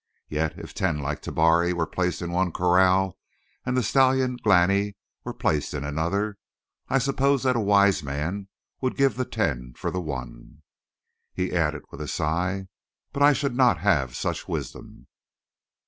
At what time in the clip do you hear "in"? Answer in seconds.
2.23-2.31, 5.75-5.83